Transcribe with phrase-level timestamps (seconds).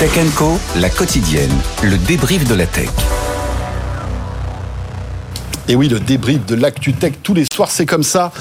[0.00, 2.88] Tech Co, la quotidienne, le débrief de la tech.
[5.68, 8.32] Et oui, le débrief de l'actu tech tous les soirs, c'est comme ça.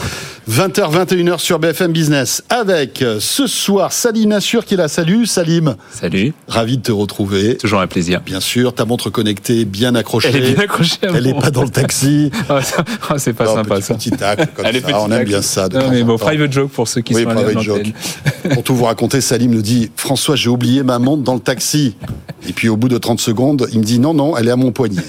[0.50, 2.42] 20h, 21h sur BFM Business.
[2.50, 4.88] Avec euh, ce soir Salim Nassur qui est là.
[4.88, 5.76] Salut Salim.
[5.92, 6.34] Salut.
[6.48, 7.58] Ravi de te retrouver.
[7.58, 8.22] Toujours un plaisir.
[8.22, 10.30] Bien sûr, ta montre connectée, bien accrochée.
[10.30, 10.98] Elle est bien accrochée.
[11.04, 12.32] Elle n'est pas dans le taxi.
[12.50, 12.55] oh,
[13.18, 13.94] c'est pas Non, sympa petit, ça.
[13.94, 14.88] Petit tac, comme Elle est ça.
[14.88, 15.70] petite On aime bien ça.
[15.70, 17.94] de Non, mais bon, private joke pour ceux qui Oui, sont à private joke.
[18.52, 21.95] Pour tout vous raconter, Salim nous dit François, j'ai oublié ma montre dans le taxi.
[22.48, 24.55] Et puis au bout de 30 secondes, il me dit non, non, elle est à
[24.55, 25.04] mon poignet.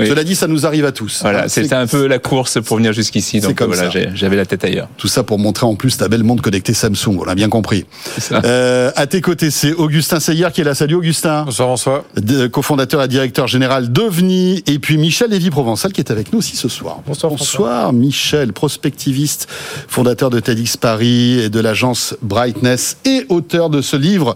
[0.00, 0.06] Oui.
[0.06, 1.18] Cela dit, ça nous arrive à tous.
[1.20, 3.40] Voilà, Hein, c'était un peu la course pour venir jusqu'ici.
[3.40, 4.85] Donc comme voilà, j'avais la tête ailleurs.
[4.96, 7.18] Tout ça pour montrer en plus ta belle montre connectée Samsung.
[7.20, 7.84] On a bien compris.
[8.14, 8.40] C'est ça.
[8.44, 10.74] Euh, à tes côtés, c'est Augustin Seyer qui est là.
[10.74, 11.44] Salut Augustin.
[11.44, 12.04] Bonsoir François.
[12.16, 16.56] De- cofondateur et directeur général d'OVNI, et puis Michel Lévy-Provençal qui est avec nous aussi
[16.56, 17.00] ce soir.
[17.06, 19.46] Bonsoir, Bonsoir Michel, prospectiviste,
[19.88, 24.34] fondateur de TEDx Paris et de l'agence Brightness et auteur de ce livre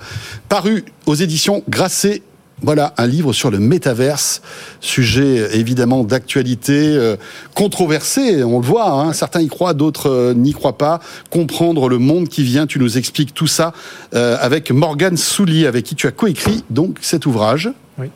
[0.48, 2.23] paru aux éditions Grasset.
[2.62, 4.43] Voilà, un livre sur le métaverse,
[4.80, 7.16] sujet évidemment d'actualité, euh,
[7.54, 11.01] controversé, on le voit, hein, certains y croient, d'autres euh, n'y croient pas.
[11.30, 13.73] Comprendre le monde qui vient, tu nous expliques tout ça
[14.15, 17.70] euh, avec Morgane Soulier, avec qui tu as coécrit donc cet ouvrage.
[17.98, 18.09] Oui,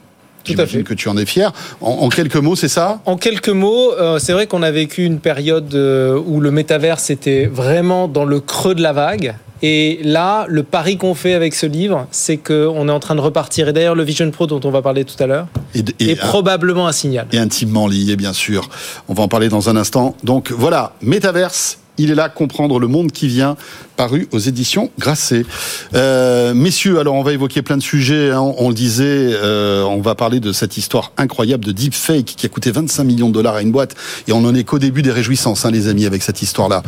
[0.44, 0.82] tout à fait.
[0.82, 1.50] que tu en es fier.
[1.80, 3.00] En, en quelques mots, c'est ça?
[3.06, 7.08] En quelques mots, euh, c'est vrai qu'on a vécu une période euh, où le métaverse
[7.08, 9.36] était vraiment dans le creux de la vague.
[9.66, 13.22] Et là, le pari qu'on fait avec ce livre, c'est qu'on est en train de
[13.22, 13.66] repartir.
[13.68, 16.16] Et d'ailleurs, le Vision Pro dont on va parler tout à l'heure et, et- est
[16.16, 17.26] probablement un signal.
[17.32, 18.68] et intimement lié, bien sûr.
[19.08, 20.16] On va en parler dans un instant.
[20.22, 23.56] Donc voilà, Métaverse, il est là, comprendre le monde qui vient,
[23.96, 25.46] paru aux éditions Grasset.
[25.94, 28.30] Euh, messieurs, alors on va évoquer plein de sujets.
[28.30, 28.40] hein.
[28.58, 32.48] On le disait, euh, on va parler de cette histoire incroyable de deepfake qui a
[32.48, 33.94] coûté 25 millions de dollars à une boîte.
[34.26, 36.82] Et on en est qu'au début des réjouissances, hein, les amis, avec cette histoire-là.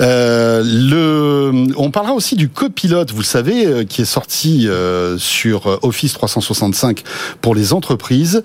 [0.00, 4.66] Euh, le, on parlera aussi du copilote, vous le savez, qui est sorti
[5.18, 7.02] sur Office 365
[7.40, 8.42] pour les entreprises.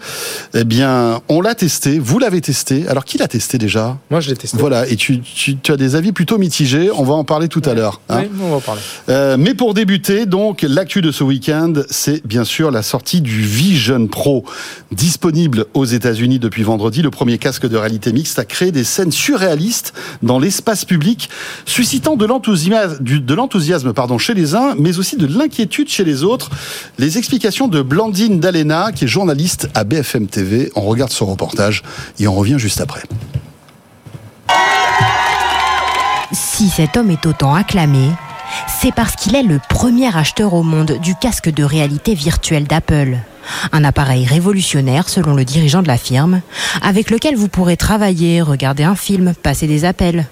[0.54, 2.88] Eh bien, on l'a testé, vous l'avez testé.
[2.88, 3.98] Alors, qui l'a testé déjà?
[4.12, 4.58] Moi, je l'ai testé.
[4.60, 6.90] Voilà, et tu, tu, tu as des avis plutôt mitigés.
[6.92, 8.00] On va en parler tout à l'heure.
[8.10, 8.22] hein.
[8.24, 8.82] Oui, on va en parler.
[9.10, 13.42] Euh, mais pour débuter, donc, l'actu de ce week-end, c'est bien sûr la sortie du
[13.42, 14.46] Vision Pro,
[14.92, 17.02] disponible aux États-Unis depuis vendredi.
[17.02, 21.30] Le premier casque de réalité mixte a créé des scènes surréalistes dans l'espace public,
[21.66, 26.04] suscitant de l'enthousiasme, du- de l'enthousiasme, pardon, chez les uns, mais aussi de l'inquiétude chez
[26.04, 26.50] les autres.
[27.00, 30.72] Les explications de Blandine Dalena, qui est journaliste à BFM TV.
[30.76, 31.84] On regarde ce reportage
[32.20, 33.04] et on revient juste après.
[36.36, 38.10] Si cet homme est autant acclamé,
[38.82, 43.18] c'est parce qu'il est le premier acheteur au monde du casque de réalité virtuelle d'Apple.
[43.72, 46.42] Un appareil révolutionnaire selon le dirigeant de la firme,
[46.82, 50.26] avec lequel vous pourrez travailler, regarder un film, passer des appels.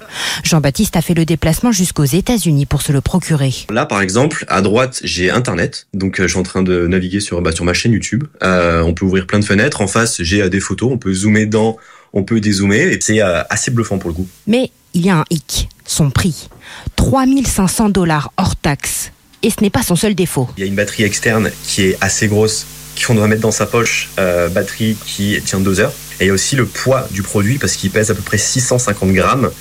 [0.44, 3.54] Jean-Baptiste a fait le déplacement jusqu'aux États-Unis pour se le procurer.
[3.70, 5.88] Là, par exemple, à droite, j'ai Internet.
[5.94, 8.26] Donc, euh, je suis en train de naviguer sur, bah, sur ma chaîne YouTube.
[8.44, 9.80] Euh, on peut ouvrir plein de fenêtres.
[9.80, 10.92] En face, j'ai euh, des photos.
[10.92, 11.78] On peut zoomer dedans,
[12.12, 12.92] on peut dézoomer.
[12.92, 14.28] Et c'est assez bluffant pour le coup.
[14.48, 16.50] Mais il y a un hic, son prix.
[16.96, 19.12] 3500 dollars hors taxe.
[19.42, 20.48] Et ce n'est pas son seul défaut.
[20.58, 22.66] Il y a une batterie externe qui est assez grosse,
[23.06, 24.10] qu'on doit mettre dans sa poche.
[24.18, 25.94] Euh, batterie qui tient deux heures.
[26.20, 28.38] Et il y a aussi le poids du produit parce qu'il pèse à peu près
[28.38, 29.52] 650 grammes.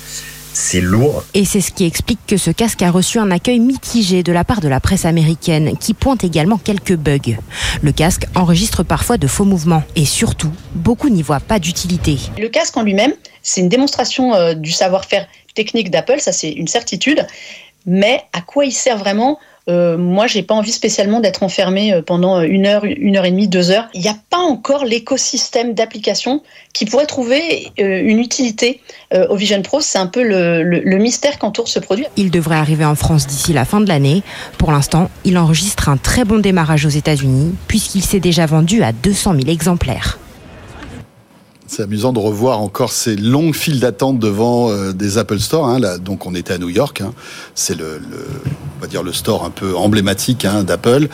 [0.53, 1.23] C'est lourd.
[1.33, 4.43] Et c'est ce qui explique que ce casque a reçu un accueil mitigé de la
[4.43, 7.37] part de la presse américaine, qui pointe également quelques bugs.
[7.81, 9.83] Le casque enregistre parfois de faux mouvements.
[9.95, 12.19] Et surtout, beaucoup n'y voient pas d'utilité.
[12.37, 16.67] Le casque en lui-même, c'est une démonstration euh, du savoir-faire technique d'Apple, ça c'est une
[16.67, 17.27] certitude.
[17.85, 19.39] Mais à quoi il sert vraiment
[19.69, 23.31] Euh, Moi, j'ai pas envie spécialement d'être enfermé euh, pendant une heure, une heure et
[23.31, 23.87] demie, deux heures.
[23.93, 26.43] Il n'y a pas encore l'écosystème d'applications
[26.73, 28.81] qui pourrait trouver euh, une utilité
[29.29, 29.79] au Vision Pro.
[29.79, 32.05] C'est un peu le mystère qu'entoure ce produit.
[32.17, 34.23] Il devrait arriver en France d'ici la fin de l'année.
[34.57, 38.91] Pour l'instant, il enregistre un très bon démarrage aux États-Unis, puisqu'il s'est déjà vendu à
[38.91, 40.17] 200 000 exemplaires.
[41.75, 45.67] C'est amusant de revoir encore ces longues files d'attente devant euh, des Apple Store.
[45.67, 47.01] Hein, là, donc on était à New York.
[47.01, 47.13] hein.
[47.55, 48.27] C'est le, le-
[48.77, 51.07] on va dire le store un peu emblématique hein, d'Apple.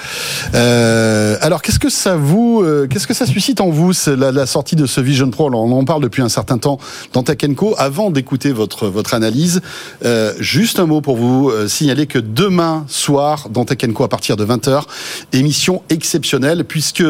[0.55, 4.45] Euh, alors qu'est-ce que ça vous, euh, qu'est-ce que ça suscite en vous la, la
[4.45, 5.47] sortie de ce Vision Pro?
[5.47, 6.77] Alors, On en parle depuis un certain temps
[7.13, 7.75] dans Tech Co.
[7.77, 9.61] Avant d'écouter votre votre analyse,
[10.03, 14.09] euh, juste un mot pour vous euh, signaler que demain soir dans Tech Co à
[14.09, 14.83] partir de 20h,
[15.31, 17.03] émission exceptionnelle puisque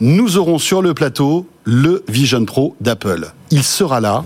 [0.00, 3.32] nous aurons sur le plateau le Vision Pro d'Apple.
[3.50, 4.24] Il sera là.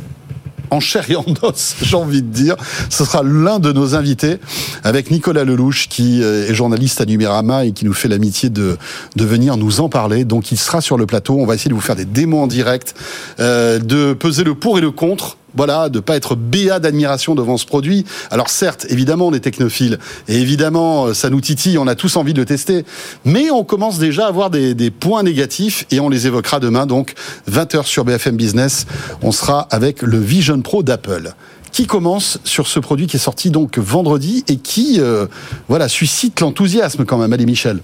[0.70, 2.56] En chair et en os, j'ai envie de dire.
[2.90, 4.36] Ce sera l'un de nos invités
[4.84, 8.76] avec Nicolas Lelouch, qui euh, est journaliste à Numérama et qui nous fait l'amitié de,
[9.16, 10.26] de venir nous en parler.
[10.26, 11.36] Donc il sera sur le plateau.
[11.38, 12.94] On va essayer de vous faire des démos en direct,
[13.40, 15.38] euh, de peser le pour et le contre.
[15.58, 18.04] Voilà, de pas être béat d'admiration devant ce produit.
[18.30, 22.14] Alors certes, évidemment, on est technophile et évidemment, euh, ça nous titille, on a tous
[22.14, 22.84] envie de le tester,
[23.24, 26.86] mais on commence déjà à avoir des, points négatifs et on les évoquera demain.
[26.86, 27.14] Donc
[27.50, 28.86] 20h sur BFM Business,
[29.20, 31.32] on sera avec le Vision Pro d'Apple
[31.72, 35.26] qui commence sur ce produit qui est sorti donc vendredi et qui euh,
[35.66, 37.80] voilà suscite l'enthousiasme quand même, allez Michel.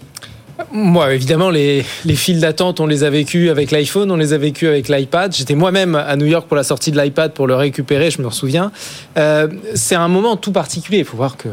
[0.72, 4.38] Moi, évidemment, les, les files d'attente, on les a vécues avec l'iPhone, on les a
[4.38, 5.34] vécues avec l'iPad.
[5.34, 8.30] J'étais moi-même à New York pour la sortie de l'iPad pour le récupérer, je me
[8.30, 8.70] souviens.
[9.16, 10.98] Euh, c'est un moment tout particulier.
[10.98, 11.48] Il faut voir que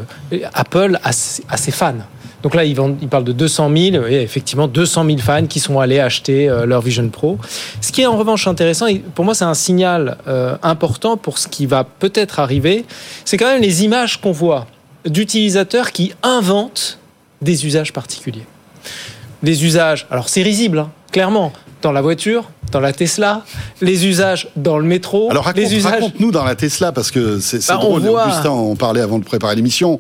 [0.54, 1.96] Apple a, ses fans.
[2.44, 5.80] Donc là, ils, vendent, parlent de 200 000, et effectivement 200 000 fans qui sont
[5.80, 7.38] allés acheter euh, leur Vision Pro.
[7.82, 11.38] Ce qui est en revanche intéressant, et pour moi c'est un signal euh, important pour
[11.38, 12.86] ce qui va peut-être arriver,
[13.26, 14.66] c'est quand même les images qu'on voit
[15.06, 16.98] d'utilisateurs qui inventent
[17.44, 18.46] des usages particuliers.
[19.44, 21.52] Des usages, alors c'est risible, hein, clairement,
[21.82, 23.44] dans la voiture, dans la Tesla,
[23.82, 25.30] les usages dans le métro.
[25.32, 25.94] Alors raconte, les usages...
[25.94, 29.18] raconte-nous dans la Tesla, parce que c'est Bah, on drôle, voit- Augustin, on parlait avant
[29.18, 30.00] de préparer l'émission.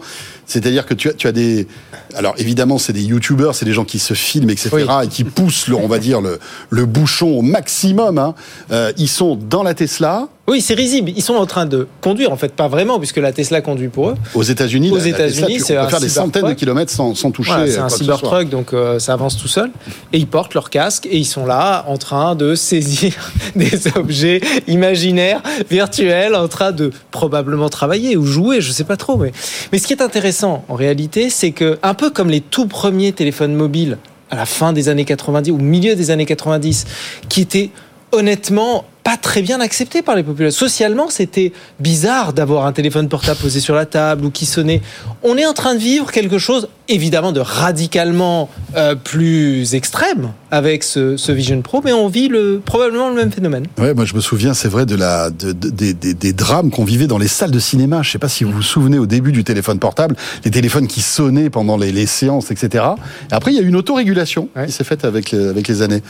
[0.51, 1.67] C'est-à-dire que tu as, tu as des...
[2.15, 4.83] Alors évidemment, c'est des youtubeurs, c'est des gens qui se filment, etc., Oui.
[5.03, 6.39] et qui poussent, le, on va dire, le,
[6.69, 8.17] le bouchon au maximum.
[8.17, 8.35] hein.
[8.71, 11.11] Euh, ils sont dans la Tesla, Oui, c'est risible.
[11.15, 14.09] Ils sont en train de conduire, en fait, pas vraiment, puisque la Tesla conduit pour
[14.09, 14.15] eux.
[14.33, 14.91] aux États-Unis.
[14.91, 17.51] Aux États-Unis, c'est on peut faire des centaines de kilomètres sans, sans toucher.
[17.51, 17.87] Voilà, c'est un.
[17.89, 19.71] Cybertruck, donc euh, ça avance tout seul.
[20.11, 23.13] Et ils portent leur casque et ils sont là en train de saisir
[23.55, 29.15] des objets imaginaires, virtuels, en train de probablement travailler ou jouer, je sais pas trop.
[29.17, 29.31] Mais,
[29.71, 33.11] mais ce qui est intéressant en réalité, c'est que un peu comme les tout premiers
[33.11, 33.97] téléphones mobiles
[34.29, 36.85] à la fin des années 90 ou milieu des années 90,
[37.29, 37.69] qui étaient
[38.11, 40.59] honnêtement pas très bien acceptés par les populations.
[40.59, 44.81] Socialement, c'était bizarre d'avoir un téléphone portable posé sur la table ou qui sonnait.
[45.23, 50.83] On est en train de vivre quelque chose, évidemment, de radicalement euh, plus extrême avec
[50.83, 53.65] ce, ce Vision Pro, mais on vit le, probablement le même phénomène.
[53.79, 56.69] Ouais, moi je me souviens, c'est vrai, de la, de, de- des- des, des drames
[56.69, 58.01] qu'on vivait dans les salles de cinéma.
[58.03, 60.15] Je sais pas si vous vous souvenez au début du téléphone portable,
[60.45, 62.83] les téléphones qui sonnaient pendant les, les séances, etc.
[63.31, 64.67] Et après, il y a eu une autorégulation Ouais.
[64.67, 66.03] qui s'est faite avec, euh, avec les années.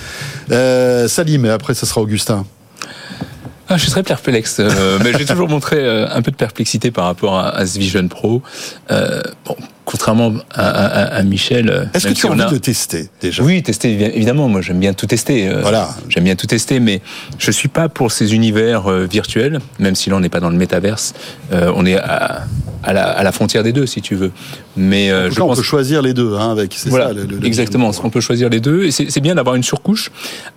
[0.51, 2.45] Euh, Salim, et après, ce sera Augustin.
[3.71, 6.91] Ah, je suis très perplexe, euh, mais j'ai toujours montré euh, un peu de perplexité
[6.91, 8.41] par rapport à, à ce Vision Pro.
[8.91, 9.55] Euh, bon,
[9.91, 13.09] contrairement à, à- à Michel, euh, Est-ce que tu si as envie a- de tester
[13.21, 14.47] déjà Oui, tester évi- évidemment.
[14.47, 15.47] Moi, j'aime bien tout tester.
[15.49, 15.89] euh, Voilà.
[16.09, 17.01] J'aime bien tout tester, mais
[17.37, 20.49] je suis pas pour ces univers euh, virtuels, même si là on n'est pas dans
[20.49, 21.13] le métaverse.
[21.51, 22.43] Euh, on est à,
[22.83, 24.31] à la, à la frontière des deux, si tu veux.
[24.77, 26.73] Mais euh, En tout je cas, on pense peut choisir les deux, hein, avec.
[26.77, 27.91] c'est voilà, ça, le- le- le- exactement.
[28.03, 30.09] On peut choisir les deux, et c'est bien d'avoir une surcouche.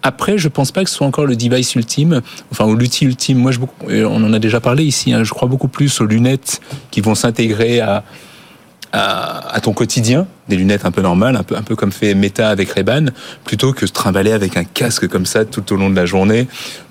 [0.03, 2.23] Après, je pense pas que ce soit encore le device ultime,
[2.53, 3.39] enfin ou l'outil ultime.
[3.39, 3.59] Moi, je,
[4.05, 5.13] on en a déjà parlé ici.
[5.13, 6.61] hein, je crois beaucoup plus aux lunettes
[6.93, 8.05] qui vont s'intégrer à,
[8.97, 12.49] à, ton quotidien, des lunettes un peu normales, un peu, un peu comme fait Meta
[12.49, 13.07] avec Ray-Ban,
[13.45, 16.47] plutôt que se trimballer avec un casque comme ça tout au long de la journée.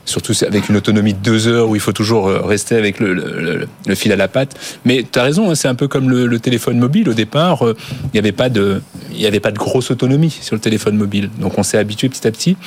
[0.06, 3.68] Surtout avec une autonomie de deux heures où il faut toujours euh, rester avec le,
[3.96, 4.54] fil à la patte.
[4.84, 7.08] Mais tu as raison, hein, c'est un peu comme le, téléphone mobile.
[7.08, 7.74] Au départ, euh,
[8.08, 8.82] il n'y avait pas de,
[9.26, 11.30] avait pas de grosse autonomie sur le téléphone mobile.
[11.40, 12.58] Donc on s'est habitué petit à petit.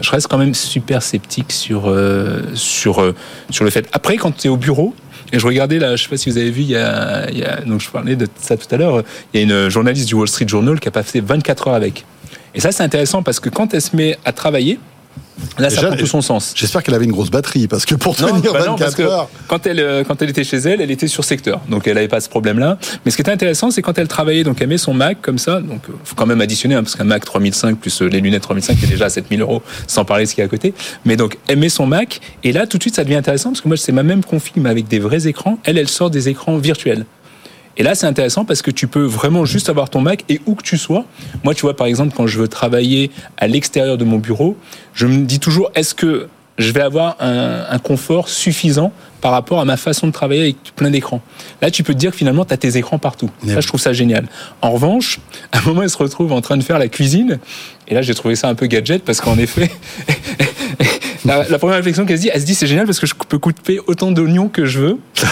[0.00, 3.14] Je reste quand même super sceptique sur euh, sur
[3.50, 3.86] sur le fait.
[3.92, 4.94] Après, quand tu es au bureau,
[5.32, 7.26] et je regardais là, je sais pas si vous avez vu, il y a,
[7.66, 9.02] donc je parlais de ça tout à l'heure.
[9.32, 12.04] Il y a une journaliste du Wall Street Journal qui a passé 24 heures avec.
[12.54, 14.78] Et ça, c'est intéressant parce que quand elle se met à travailler,
[15.58, 16.52] là, ça Déjà, prend tout son sens.
[16.56, 18.94] J'espère qu'elle avait une grosse batterie, parce que pour Non, tenir bah 24 non, parce
[18.94, 19.28] que heures.
[19.48, 22.08] quand elle euh, quand elle était chez elle, elle était sur secteur, donc elle n'avait
[22.08, 22.78] pas ce problème-là.
[23.04, 25.38] Mais ce qui était intéressant, c'est quand elle travaillait, donc elle met son Mac comme
[25.38, 28.20] ça, donc euh, faut quand même additionner hein, parce qu'un Mac 3005 plus euh, les
[28.20, 30.48] lunettes 3005 est déjà à 7000 euros, sans parler de ce qu'il y a à
[30.48, 30.74] côté.
[31.04, 33.60] Mais donc elle met son Mac et là tout de suite ça devient intéressant parce
[33.60, 35.58] que moi c'est ma même config mais avec des vrais écrans.
[35.64, 37.04] Elle elle sort des écrans virtuels.
[37.76, 40.54] Et là, c'est intéressant parce que tu peux vraiment juste avoir ton Mac et où
[40.54, 41.04] que tu sois.
[41.44, 44.56] Moi, tu vois, par exemple, quand je veux travailler à l'extérieur de mon bureau,
[44.94, 46.28] je me dis toujours, est-ce que
[46.58, 48.90] je vais avoir un, un confort suffisant
[49.20, 51.20] par rapport à ma façon de travailler avec plein d'écrans?
[51.60, 53.30] Là, tu peux te dire que finalement, tu as tes écrans partout.
[53.46, 54.26] Ça, je trouve ça génial.
[54.62, 55.20] En revanche,
[55.52, 57.38] à un moment, elle se retrouve en train de faire la cuisine.
[57.88, 59.70] Et là, j'ai trouvé ça un peu gadget parce qu'en effet,
[61.26, 63.14] la, la première réflexion qu'elle se dit, elle se dit, c'est génial parce que je
[63.28, 64.98] peux couper autant d'oignons que je veux.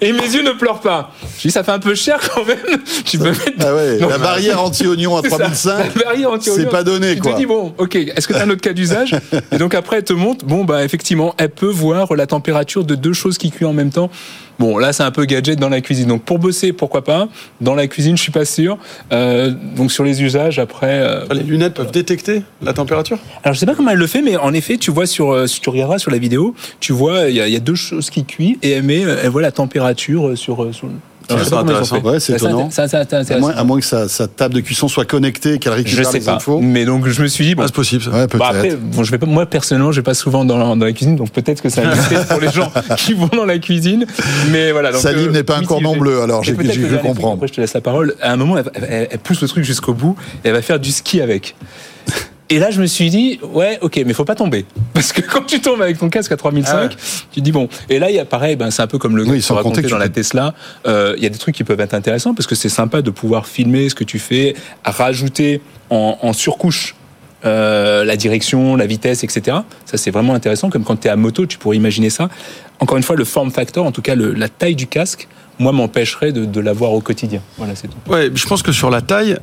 [0.00, 1.12] Et, et mes yeux ne pleurent pas.
[1.36, 2.56] Je dis, ça fait un peu cher quand même.
[3.04, 5.36] Tu peux mettre Ah ouais, Non, la bah, barrière anti-oignon à c'est ça.
[5.38, 5.94] 3005.
[5.96, 6.62] La barrière anti-oignon.
[6.64, 7.32] c'est pas donné, tu quoi.
[7.34, 9.14] te dis, bon, ok, est-ce que tu as un autre cas d'usage?
[9.52, 12.94] Et donc après, elle te montre, bon, bah effectivement, elle peut voir la température de
[12.94, 14.10] deux choses qui cuisent en même temps.
[14.58, 16.08] Bon, là, c'est un peu gadget dans la cuisine.
[16.08, 17.28] Donc pour bosser, pourquoi pas?
[17.60, 18.78] Dans la cuisine, je suis pas sûr.
[19.12, 21.00] Euh, donc sur les usages, après.
[21.00, 23.18] euh, Les lunettes peuvent détecter la température?
[23.44, 25.46] Alors je sais pas comment elle le fait, mais en effet, tu vois sur, euh,
[25.46, 27.74] si tu regarderas sur la vidéo, tu vois il y, a- il y a deux
[27.76, 30.88] choses qui cuisent et elle met, euh, elle voit la température euh, sur, euh, sur
[31.30, 32.00] Je sais c'est intéressant.
[32.02, 32.08] fait.
[32.08, 32.68] Ouais, c'est Ça, étonnant.
[32.70, 35.58] Ça, ça, ça, À moins, à moins que sa, sa table de cuisson soit connectée,
[35.60, 36.34] qu'elle Je récupère sais les pas.
[36.34, 36.60] infos.
[36.60, 37.62] Mais donc je me suis dit bon.
[37.62, 38.02] Ah, c'est possible.
[38.02, 38.10] ça.
[38.10, 38.38] Ouais, peut-être.
[38.38, 40.84] Bon, après, bon, je vais pas, moi personnellement, je vais pas souvent dans la, dans
[40.84, 44.04] la cuisine, donc peut-être que ça a pour les gens qui vont dans la cuisine.
[44.50, 44.90] Mais voilà.
[44.92, 47.34] Donc, Salim euh, n'est pas un oui, cordon je vais- bleu, alors j'ai cru comprendre.
[47.34, 48.14] Après, je te laisse la parole.
[48.20, 50.80] À un moment, elle, elle- elle pousse le truc jusqu'au bout et elle va faire
[50.80, 51.54] du ski avec.
[52.54, 54.66] Et là, je me suis dit, ouais, ok, mais faut pas tomber.
[54.94, 56.90] Parce que quand tu tombes avec ton casque à 3005,
[57.32, 57.68] tu te dis, bon.
[57.88, 59.42] Et là, il y a pareil, ben, c'est un peu comme le Oui, gars qui
[59.42, 60.54] sans racontait compter que dans la Tesla.
[60.86, 63.10] Euh, Il y a des trucs qui peuvent être intéressants parce que c'est sympa de
[63.10, 64.54] pouvoir filmer ce que tu fais,
[64.84, 66.94] rajouter en, en surcouche
[67.46, 69.56] euh, la direction, la vitesse, etc.
[69.86, 70.68] Ça, c'est vraiment intéressant.
[70.68, 72.28] Comme quand tu es à moto, tu pourrais imaginer ça.
[72.80, 75.26] Encore une fois, le form factor, en tout cas le- la taille du casque,
[75.58, 77.40] moi, m'empêcherait de, de l'avoir au quotidien.
[77.56, 77.96] Voilà, c'est tout.
[78.12, 79.38] Ouais, je pense que sur la taille,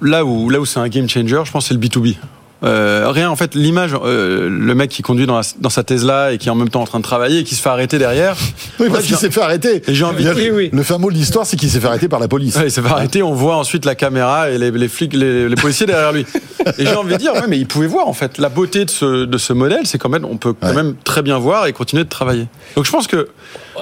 [0.00, 2.16] là où, là où c'est un game changer, je pense que c'est le B2B.
[2.62, 6.32] Euh, rien, en fait, l'image, euh, le mec qui conduit dans, la- dans sa Tesla
[6.32, 7.98] et qui est en même temps en train de travailler et qui se fait arrêter
[7.98, 8.36] derrière.
[8.80, 9.82] Oui, parce qu'il s'est fait arrêter.
[9.86, 10.70] Et j'ai envie Oui, oui.
[10.72, 12.56] Le fin mot de l'histoire, c'est qu'il s'est fait arrêter par la police.
[12.56, 15.48] Ouais, il s'est fait arrêter, on voit ensuite la caméra et les, les flics, les,
[15.48, 16.24] les policiers derrière lui.
[16.78, 18.90] Et j'ai envie de dire, ouais, mais il pouvait voir en fait la beauté de
[18.90, 20.74] ce, de ce modèle, c'est quand même, on peut quand Ouais.
[20.74, 22.46] même très bien voir et continuer de travailler.
[22.74, 23.28] Donc je pense que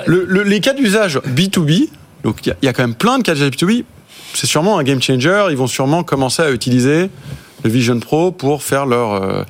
[0.06, 1.88] le- le- les cas d'usage B2B,
[2.24, 3.84] donc il y y, a quand même plein de cas d'usage B2B,
[4.34, 7.08] c'est sûrement un game changer, ils vont sûrement commencer à utiliser
[7.64, 9.42] le Vision Pro pour faire leur euh,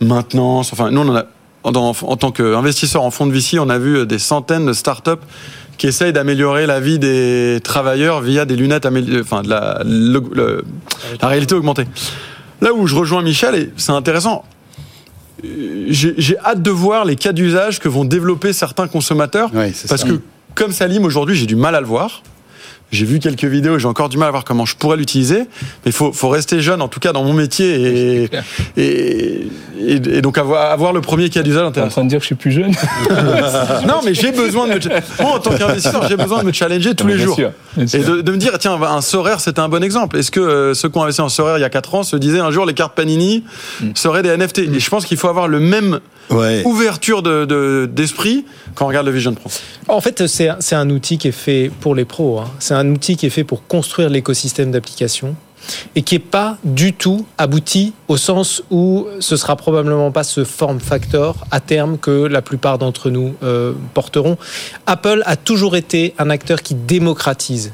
[0.00, 0.72] maintenance.
[0.72, 1.24] Enfin, nous on en a,
[1.64, 5.10] en, en tant qu'investisseur en fonds de VC, on a vu des centaines de startups
[5.78, 10.22] qui essayent d'améliorer la vie des travailleurs via des lunettes, amélio- enfin de la, le-
[10.32, 10.64] le-
[11.20, 11.84] la réalité augmentée.
[12.62, 14.44] Là où je rejoins Michel, et c'est intéressant,
[15.44, 19.50] euh, j'ai hâte de voir les cas d'usage que vont développer certains consommateurs,
[19.88, 20.08] parce ça.
[20.08, 20.20] que
[20.54, 22.22] comme Salim aujourd'hui, j'ai du mal à le voir.
[22.92, 25.38] J'ai vu quelques vidéos, j'ai encore du mal à voir comment je pourrais l'utiliser.
[25.40, 25.46] Mais
[25.86, 28.30] il faut, faut rester jeune, en tout cas dans mon métier, et,
[28.76, 29.48] et,
[29.80, 32.22] et, et donc avoir, avoir le premier cas d'usage T'es en train de dire que
[32.22, 32.70] je suis plus jeune
[33.88, 34.78] Non, mais j'ai besoin de me.
[35.22, 37.34] Moi, en tant qu'investisseur, j'ai besoin de me challenger tous les jours.
[37.36, 40.16] sûr, Et de me dire, tiens, un Sorare, c'était un bon exemple.
[40.16, 42.16] Est-ce que euh, ceux qui ont investi en Sorare il y a 4 ans se
[42.16, 43.44] disaient un jour les cartes Panini
[43.80, 43.90] Mm.
[43.94, 46.00] seraient des NFT Et je pense qu'il faut avoir le même
[46.30, 46.62] Ouais.
[46.64, 49.48] ouverture de- de- d'esprit quand on regarde le Vision Pro.
[49.88, 52.40] En fait, c'est un- c'est un outil qui est fait pour les pros.
[52.40, 52.50] hein.
[52.58, 55.36] C'est un outil qui est fait pour construire l'écosystème d'applications
[55.94, 60.44] et qui n'est pas du tout abouti au sens où ce sera probablement pas ce
[60.44, 64.36] form factor à terme que la plupart d'entre nous euh, porteront.
[64.86, 67.72] Apple a toujours été un acteur qui démocratise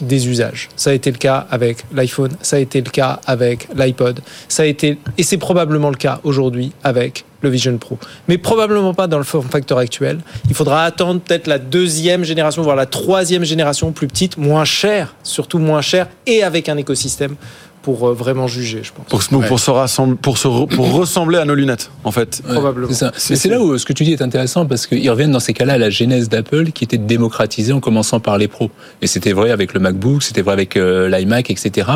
[0.00, 0.68] des usages.
[0.76, 4.64] Ça a été le cas avec l'iPhone, ça a été le cas avec l'iPod, ça
[4.64, 7.98] a été et c'est probablement le cas aujourd'hui avec le Vision Pro.
[8.28, 10.20] Mais probablement pas dans le form factor actuel.
[10.48, 15.14] Il faudra attendre peut-être la deuxième génération, voire la troisième génération plus petite, moins chère,
[15.22, 17.36] surtout moins chère, et avec un écosystème
[17.82, 19.06] pour euh, vraiment juger, je pense.
[19.06, 22.40] Pour, se- pour, se rassembler, pour, se re- pour ressembler à nos lunettes, en fait.
[22.46, 22.88] Ouais, Probablement.
[22.88, 23.12] C'est ça.
[23.30, 25.52] Mais c'est là où ce que tu dis est intéressant parce qu'ils reviennent dans ces
[25.52, 28.70] cas-là à la genèse d'Apple qui était de démocratiser en commençant par les pros.
[29.02, 31.88] Et c'était vrai avec le MacBook, c'était vrai avec euh, l'iMac, etc.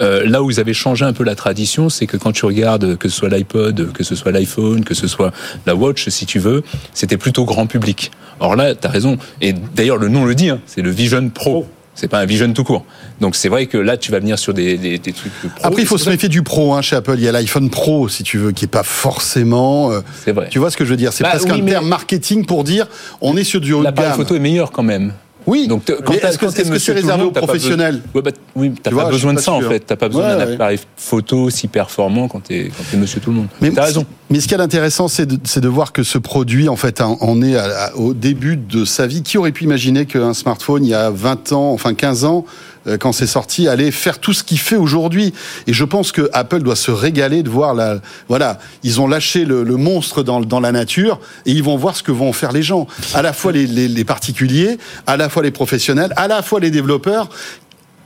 [0.00, 2.96] Euh, là où ils avaient changé un peu la tradition, c'est que quand tu regardes
[2.96, 5.32] que ce soit l'iPod, que ce soit l'iPhone, que ce soit
[5.66, 6.62] la Watch, si tu veux,
[6.92, 8.10] c'était plutôt grand public.
[8.40, 9.16] Or là, tu as raison.
[9.40, 11.66] Et d'ailleurs, le nom le dit, hein, c'est le Vision Pro.
[11.94, 12.84] C'est pas un Vision tout court.
[13.20, 15.48] Donc c'est vrai que là, tu vas venir sur des, des, des trucs pro.
[15.62, 17.14] Après, il faut se méfier du pro hein, chez Apple.
[17.18, 19.92] Il y a l'iPhone Pro, si tu veux, qui est pas forcément.
[19.92, 20.48] euh, C'est vrai.
[20.50, 21.12] tu vois ce que je veux dire?
[21.12, 22.86] C'est Bah presque oui, un terme marketing pour dire
[23.20, 24.18] on est sur du haut de L'appareil gamme.
[24.18, 25.12] photo est meilleur quand même.
[25.46, 25.68] Oui.
[25.68, 28.00] Donc, quand est-ce que c'est réservé aux pas professionnels?
[28.14, 29.80] Ouais, bah, oui, t'as pas je besoin de pas ça en fait.
[29.80, 33.36] T'as pas besoin d'un appareil photo si performant quand t'es quand t'es monsieur tout le
[33.36, 33.48] monde.
[33.60, 34.06] Mais, T'as raison.
[34.30, 37.02] Mais ce qui est intéressant, c'est de, c'est de voir que ce produit, en fait,
[37.02, 37.56] en est
[37.94, 39.22] au début de sa vie.
[39.22, 42.46] Qui aurait pu imaginer qu'un smartphone, il y a 20 ans, enfin 15 ans,
[42.86, 45.34] euh, quand c'est sorti, allait faire tout ce qu'il fait aujourd'hui?
[45.66, 48.00] Et je pense que Apple doit se régaler de voir la.
[48.28, 52.02] Voilà, ils ont lâché le, monstre dans, dans la nature et ils vont voir ce
[52.02, 52.86] que vont faire les gens.
[53.12, 56.60] À la fois les, les, les particuliers, à la fois les professionnels, à la fois
[56.60, 57.28] les développeurs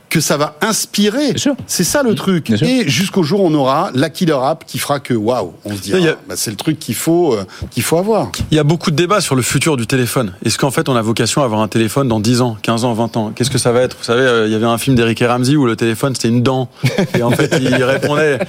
[0.09, 1.33] que ça va inspirer.
[1.67, 2.49] C'est ça le truc.
[2.61, 5.81] Et jusqu'au jour où on aura la killer app qui fera que waouh, on se
[5.81, 8.31] dira, Il y a- bah, c'est le truc qu'il faut, euh, qu'il faut avoir.
[8.51, 10.33] Il y a beaucoup de débats sur le futur du téléphone.
[10.43, 12.93] Est-ce qu'en fait on a vocation à avoir un téléphone dans 10 ans, 15 ans,
[12.93, 13.31] 20 ans?
[13.35, 13.95] Qu'est-ce que ça va être?
[13.97, 16.29] Vous savez, euh, il y avait un film d'Eric et Ramsey où le téléphone c'était
[16.29, 16.69] une dent.
[17.17, 18.39] Et en fait il répondait.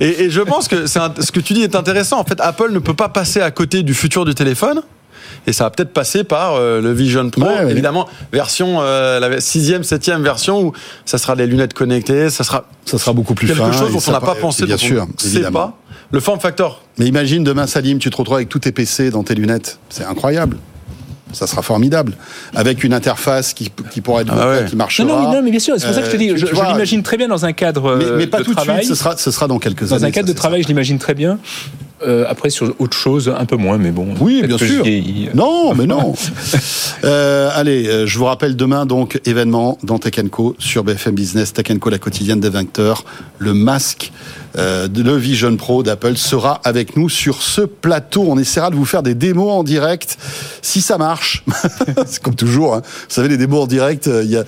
[0.00, 2.18] Et, et je pense que un- ce que tu dis est intéressant.
[2.20, 4.82] En fait, Apple ne peut pas passer à côté du futur du téléphone.
[5.46, 7.70] Et ça va peut-être passer par euh, le Vision Pro, Ouais, ouais.
[7.70, 10.72] évidemment, version, euh, la sixième, septième version où
[11.04, 13.72] ça sera des lunettes connectées, ça sera Ça sera beaucoup plus quelque fin.
[13.72, 15.58] chose dont on n'a pa- pas pensé, Bien dont on sûr, ne sait évidemment.
[15.58, 15.78] pas.
[16.10, 19.22] Le form factor, Mais imagine demain, Salim, tu te retrouves avec tous tes PC dans
[19.22, 19.78] tes lunettes.
[19.88, 20.58] C'est incroyable.
[21.32, 22.12] Ça sera formidable.
[22.54, 24.64] Avec une interface qui, qui pourra être Ah ouais.
[24.68, 25.08] qui marchera.
[25.08, 26.36] Non, non, mais, non, mais bien sûr, c'est pour ça que je te dis, Euh,
[26.36, 28.56] je, je l'imagine très bien dans un cadre mais, euh, mais pas de tout de
[28.56, 28.84] travail.
[28.84, 30.04] suite, ce sera, ce sera dans quelques dans années.
[30.08, 31.38] un cadre ça, de travail, je l'imagine très bien.
[32.06, 34.14] Euh, après, sur autre chose, un peu moins, mais bon.
[34.20, 34.82] Oui, bien sûr.
[34.82, 35.28] vieillis.
[35.34, 36.14] Non, mais non.
[37.04, 41.52] Euh, allez, euh, je vous rappelle demain donc événement dans Tech Co sur BFM Business,
[41.52, 43.04] Tech Co la quotidienne des vainqueurs.
[43.38, 44.12] Le masque,
[44.56, 48.24] euh, le Vision Pro d'Apple sera avec nous sur ce plateau.
[48.28, 50.18] On essaiera de vous faire des démos en direct,
[50.60, 51.44] si ça marche.
[52.06, 52.74] C'est comme toujours.
[52.74, 52.82] hein.
[52.84, 54.44] Vous savez, les démos en direct, euh, il y a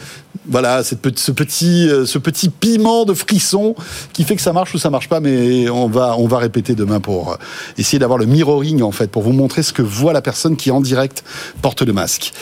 [0.46, 3.74] voilà ce petit euh, ce petit piment de frisson
[4.12, 5.20] qui fait que ça marche ou ça marche pas.
[5.20, 7.36] Mais on va on va répéter demain pour euh,
[7.78, 10.70] essayer d'avoir le mirroring en fait pour vous montrer ce que voit la personne qui
[10.70, 11.24] en direct
[11.62, 12.32] porte le masque.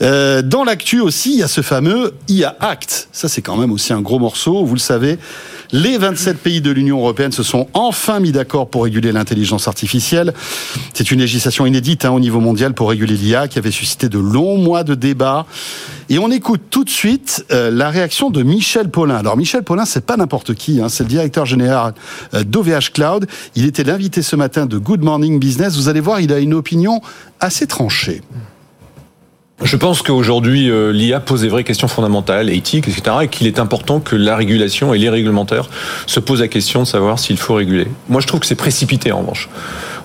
[0.00, 3.08] Dans l'actu aussi, il y a ce fameux IA Act.
[3.12, 4.64] Ça c'est quand même aussi un gros morceau.
[4.64, 5.18] Vous le savez.
[5.74, 10.32] Les 27 pays de l'Union européenne se sont enfin mis d'accord pour réguler l'intelligence artificielle.
[10.94, 14.18] C'est une législation inédite hein, au niveau mondial pour réguler l'IA qui avait suscité de
[14.18, 15.46] longs mois de débats.
[16.08, 19.16] Et on écoute tout de suite euh, la réaction de Michel Paulin.
[19.16, 21.94] Alors Michel Paulin, c'est pas n'importe qui, hein, c'est le directeur général
[22.34, 23.26] euh, d'OVH Cloud.
[23.54, 25.76] Il était l'invité ce matin de Good Morning Business.
[25.76, 27.00] Vous allez voir, il a une opinion
[27.40, 28.22] assez tranchée.
[29.64, 33.58] Je pense qu'aujourd'hui, euh, l'IA pose des vraies questions fondamentales, éthiques, etc., et qu'il est
[33.60, 35.68] important que la régulation et les réglementaires
[36.06, 37.86] se posent la question de savoir s'il faut réguler.
[38.08, 39.48] Moi, je trouve que c'est précipité, en revanche.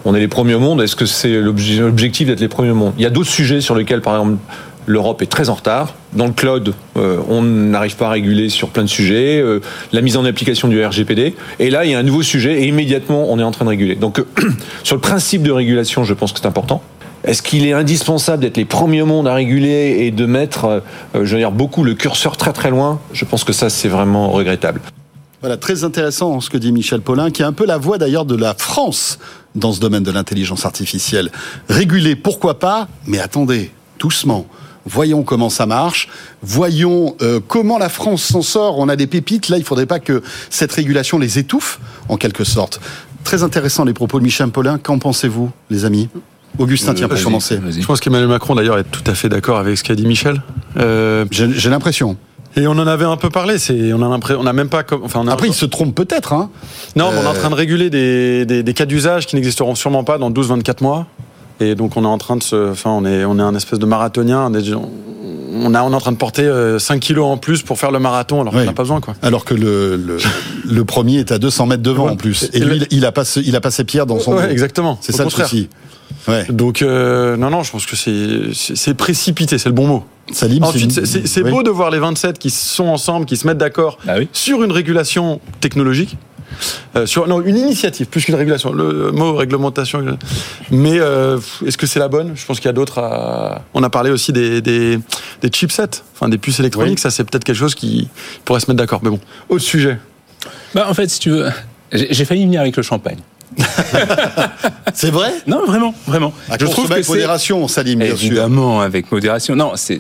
[0.05, 0.81] On est les premiers au monde.
[0.81, 2.93] Est-ce que c'est l'obje- l'objectif d'être les premiers au monde?
[2.97, 4.37] Il y a d'autres sujets sur lesquels, par exemple,
[4.85, 5.95] l'Europe est très en retard.
[6.13, 9.41] Dans le cloud, euh, on n'arrive pas à réguler sur plein de sujets.
[9.41, 9.59] euh,
[9.91, 11.35] la mise en application du RGPD.
[11.59, 13.69] Et là, il y a un nouveau sujet et immédiatement, on est en train de
[13.71, 13.95] réguler.
[13.95, 14.23] Donc,
[14.83, 16.81] sur le principe de régulation, je pense que c'est important.
[17.27, 20.79] Est-ce qu'il est indispensable d'être les premiers au monde à réguler et de mettre, euh,
[21.13, 23.01] je veux dire, beaucoup le curseur très très loin?
[23.11, 24.79] Je pense que ça, c'est vraiment regrettable.
[25.41, 28.23] Voilà, très intéressant ce que dit Michel Paulin, qui est un peu la voix d'ailleurs
[28.23, 29.19] de la France
[29.55, 31.29] dans ce domaine de l'intelligence artificielle.
[31.67, 34.47] Réguler, pourquoi pas, mais attendez, doucement.
[34.85, 36.07] Voyons comment ça marche.
[36.41, 38.79] Voyons euh, comment la France s'en sort.
[38.79, 39.49] On a des pépites.
[39.49, 42.79] Là, il faudrait pas que cette régulation les étouffe, en quelque sorte.
[43.25, 44.77] Très intéressant les propos de Michel Paulin.
[44.77, 46.07] Qu'en pensez-vous, les amis?
[46.59, 47.59] Augustin, tiens, pour commencer.
[47.69, 50.41] Je pense qu'Emmanuel Macron d'ailleurs est tout à fait d'accord avec ce qu'a dit Michel.
[50.77, 52.17] Euh, J'ai l'impression.
[52.55, 53.57] et on en avait un peu parlé.
[53.59, 55.65] C'est on a l'impression, on a même pas, comme- enfin on a, Après, il se
[55.65, 56.33] trompe peut-être.
[56.33, 56.49] Hein.
[56.95, 59.75] non, mais on est en train de réguler des, des, des cas d'usage qui n'existeront
[59.75, 61.05] sûrement pas dans 12-24 mois.
[61.59, 63.79] Et donc on est en train de se, enfin on est on est un espèce
[63.79, 64.51] de marathonien.
[65.63, 67.91] On a on est en train de porter euh, 5 kilos en plus pour faire
[67.91, 69.15] le marathon alors qu'on n'a pas besoin quoi.
[69.21, 70.17] Alors que le, le,
[70.69, 72.11] le premier est à 200 mètres devant Ouais.
[72.11, 72.49] en plus.
[72.53, 74.43] Et Et lui, le- il a pas, il a pas ses pierres dans son Ouais,
[74.47, 74.51] dos.
[74.51, 74.97] exactement.
[75.01, 75.45] C'est ça contraire.
[75.45, 75.69] le souci.
[76.27, 76.45] Ouais.
[76.49, 80.05] Donc euh, non non, je pense que c'est précipité, c'est le bon mot.
[80.31, 81.51] Salim, Ensuite, c'est oui.
[81.51, 84.27] beau de voir les 27 qui sont ensemble, qui se mettent d'accord Ah oui.
[84.33, 86.17] sur une régulation technologique.
[86.95, 88.71] Euh, sur non, une initiative plus qu'une régulation.
[88.73, 89.99] Le mot réglementation.
[90.05, 90.11] euh,
[90.71, 92.31] Mais euh, est-ce que c'est la bonne?
[92.35, 92.99] Je pense qu'il y a d'autres.
[92.99, 93.61] À...
[93.73, 94.99] On a parlé aussi des, des,
[95.41, 96.97] des chipsets, enfin des puces électroniques.
[96.97, 97.01] Oui.
[97.01, 98.07] Ça, c'est peut-être quelque chose qui
[98.45, 99.01] pourrait se mettre d'accord.
[99.03, 99.99] Mais bon, autre sujet.
[100.73, 101.47] Bah, en fait, si tu veux,
[101.91, 103.19] j'ai failli venir avec le champagne.
[104.93, 105.31] C'est vrai?
[105.47, 106.33] Non, vraiment, vraiment.
[106.49, 108.27] À consommer avec modération, Salim, bien sûr.
[108.27, 109.55] Évidemment, avec modération.
[109.55, 109.99] Non, c'est,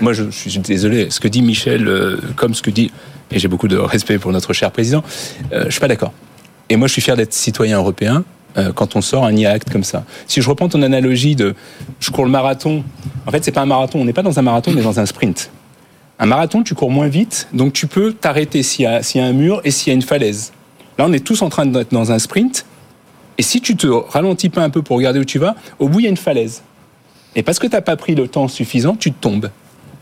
[0.00, 1.08] moi, je, je suis désolé.
[1.10, 2.90] Ce que dit Michel, euh, comme ce que dit,
[3.34, 5.02] et j'ai beaucoup de respect pour notre cher président,
[5.52, 6.12] euh, je suis pas d'accord.
[6.70, 8.24] Et moi, je suis fier d'être citoyen européen
[8.56, 10.04] euh, quand on sort un IA Act comme ça.
[10.26, 11.54] Si je reprends ton analogie de,
[12.00, 12.84] je cours le marathon.
[13.26, 14.00] En fait, c'est pas un marathon.
[14.00, 15.50] On n'est pas dans un marathon, on est dans un sprint.
[16.20, 19.32] Un marathon, tu cours moins vite, donc tu peux t'arrêter s'il y, y a un
[19.32, 20.52] mur et s'il y a une falaise.
[20.96, 22.64] Là, on est tous en train d'être dans un sprint.
[23.36, 25.98] Et si tu te ralentis pas un peu pour regarder où tu vas, au bout,
[25.98, 26.62] il y a une falaise.
[27.34, 29.50] Et parce que tu n'as pas pris le temps suffisant, tu tombes.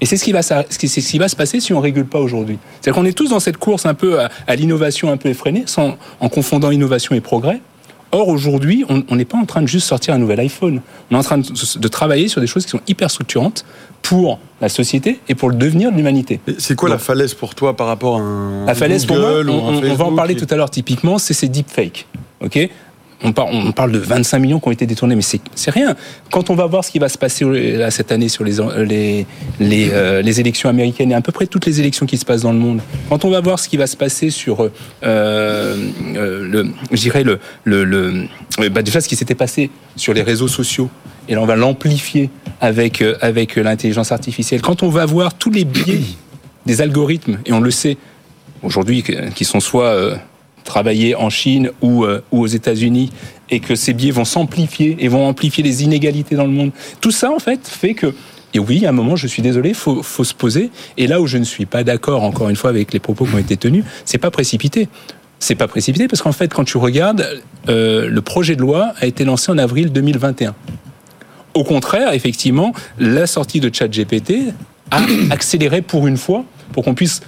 [0.03, 2.59] Et c'est ce qui va, ce qui- va se passer si on régule pas aujourd'hui.
[2.81, 5.63] C'est-à-dire qu'on est tous dans cette course un peu à, à l'innovation un peu effrénée,
[5.67, 7.61] sans, en confondant innovation et progrès.
[8.15, 10.83] Or, aujourd'hui, on n'est pas en train de juste sortir un nouvel iPhone.
[11.11, 13.65] On est en train de, de travailler sur des choses qui sont hyper structurantes
[14.03, 16.41] pour la société et pour le devenir de l'humanité.
[16.59, 19.49] C'est quoi la falaise pour toi par rapport à un La falaise, pour moi, Google
[19.51, 22.07] on, on- on va en parler tout à l'heure typiquement, c'est ces deepfakes.
[22.45, 22.59] Ok?
[23.25, 25.95] On, par- on parle de 25 millions qui ont été détournés, mais c'est rien.
[26.31, 27.45] Quand on va voir ce qui va se passer
[27.91, 28.85] cette année sur euh,
[30.23, 32.59] les élections américaines et à peu près toutes les élections qui se passent dans le
[32.59, 34.69] monde, quand on va voir ce qui va se passer sur, euh,
[35.03, 36.49] euh,
[37.65, 38.19] le,
[38.61, 40.89] euh, bah, déjà ce qui s'était passé sur les réseaux sociaux,
[41.29, 42.31] et là on va l'amplifier
[42.61, 46.01] avec, avec l'intelligence artificielle, quand on va voir tous les biais
[46.67, 47.97] des algorithmes, et on le sait,
[48.63, 49.05] aujourd'hui,
[49.35, 50.17] qui sont soit
[50.65, 53.11] travaillés en Chine ou, euh, ou aux États-Unis,
[53.51, 56.71] et que ces biais vont s'amplifier et vont amplifier les inégalités dans le monde.
[57.01, 58.15] Tout ça, en fait, fait que
[58.55, 60.71] et oui, à un moment, je suis désolé, faut, faut se poser.
[60.99, 63.35] Et là où je ne suis pas d'accord, encore une fois, avec les propos qui
[63.35, 64.89] ont été tenus, c'est pas précipité.
[65.39, 67.27] C'est pas précipité parce qu'en fait, quand tu regardes,
[67.69, 70.55] euh, le projet de loi a été lancé en avril 2021.
[71.55, 74.53] Au contraire, effectivement, la sortie de ChatGPT
[74.91, 77.23] a accéléré pour une fois pour qu'on puisse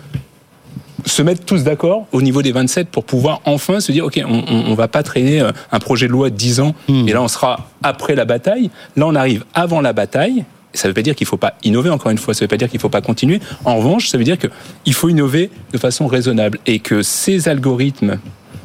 [1.07, 4.43] se mettre tous d'accord au niveau des 27 pour pouvoir enfin se dire, OK, on,
[4.49, 7.07] on va pas traîner euh, un projet de loi de 10 ans, Hmm.
[7.09, 8.71] et là on sera après la bataille.
[8.97, 10.45] Là on arrive avant la bataille.
[10.73, 12.45] Ça ne veut pas dire qu'il ne faut pas innover, encore une fois, ça ne
[12.47, 13.39] veut pas dire qu'il ne faut pas continuer.
[13.65, 18.19] En revanche, ça veut dire qu'il faut innover de façon raisonnable et que ces algorithmes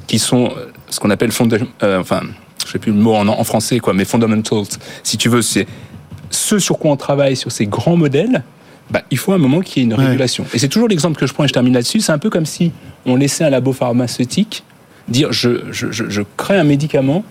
[0.08, 1.30] qui sont euh, ce qu'on appelle
[1.84, 2.22] euh, enfin,
[2.66, 4.64] je sais plus le mot en, en français, quoi, mais fundamentals,
[5.04, 5.68] si tu veux, c'est
[6.32, 8.44] ce sur quoi on travaille, sur ces grands modèles,
[8.92, 10.06] bah, il faut un moment qu'il y ait une Ouais.
[10.06, 10.46] régulation.
[10.54, 12.00] Et c'est toujours l'exemple que je prends et je termine là-dessus.
[12.00, 12.72] C'est un peu comme si
[13.06, 14.64] on laissait un labo pharmaceutique
[15.08, 17.24] dire je, je, je, je crée un médicament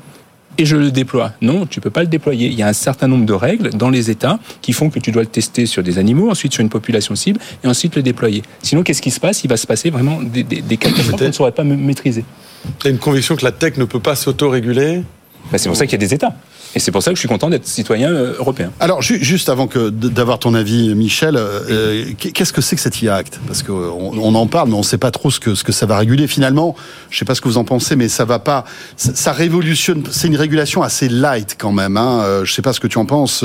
[0.60, 1.32] et je le déploie.
[1.40, 2.48] Non, tu peux pas le déployer.
[2.48, 5.12] Il y a un certain nombre de règles dans les États qui font que tu
[5.12, 8.42] dois le tester sur des animaux, ensuite sur une population cible et ensuite le déployer.
[8.62, 9.44] Sinon, qu'est-ce qui se passe?
[9.44, 12.24] Il va se passer vraiment des, des, des catastrophes qu'on ne saurait pas ma- maîtriser.
[12.80, 15.02] T'as une conviction que la tech ne peut pas s'auto-réguler?
[15.50, 16.34] Bah, c'est pour ça qu'il y a des États.
[16.74, 18.70] Et c'est pour ça que je suis content d'être citoyen euh, européen.
[18.78, 23.00] Alors, ju- juste avant que d'avoir ton avis, Michel, euh, qu'est-ce que c'est que cet
[23.00, 23.40] IA Act?
[23.46, 23.72] Parce qu'on
[24.18, 25.96] on en parle, mais on ne sait pas trop ce que, ce que ça va
[25.96, 26.26] réguler.
[26.26, 26.76] Finalement,
[27.08, 28.64] je ne sais pas ce que vous en pensez, mais ça va pas.
[28.98, 30.02] Ça, révolutionne.
[30.10, 31.96] C'est une régulation assez light quand même.
[31.96, 32.20] Hein.
[32.22, 33.44] Euh, Je ne sais pas ce que tu en penses,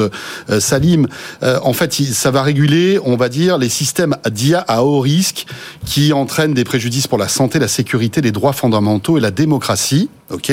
[0.49, 1.08] euh, Salim.
[1.43, 5.45] Euh, en fait, ça va réguler, on va dire, les systèmes d'IA à haut risque
[5.86, 10.10] qui entraînent des préjudices pour la santé, la sécurité, les droits fondamentaux et la démocratie.
[10.29, 10.51] Ok?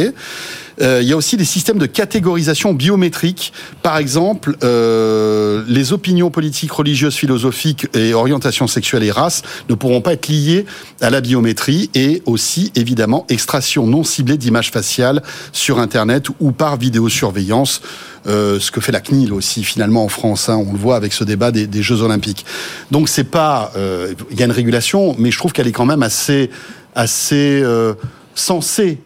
[0.81, 3.53] Euh, il y a aussi des systèmes de catégorisation biométrique.
[3.83, 10.01] Par exemple, euh, les opinions politiques, religieuses, philosophiques et orientations sexuelles et races ne pourront
[10.01, 10.67] pas être liées
[11.01, 16.77] à la biométrie et aussi, évidemment, extraction non ciblée d'images faciales sur Internet ou par
[16.77, 17.83] vidéosurveillance.
[18.27, 21.15] Euh, ce que fait la CNIL aussi finalement en France, hein, on le voit avec
[21.15, 22.45] ce débat des, Jeux Olympiques.
[22.91, 25.87] Donc c'est pas, euh, il y a une régulation, mais je trouve qu'elle est quand
[25.87, 26.51] même assez,
[26.95, 27.95] assez euh,
[28.35, 28.99] sensée.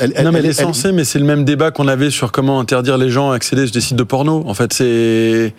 [0.00, 2.32] Elle- non, mais elle est elle- censée, mais c'est le même débat qu'on avait sur
[2.32, 4.44] comment interdire les gens à accéder sur des sites de porno.
[4.46, 5.54] En fait, c'est.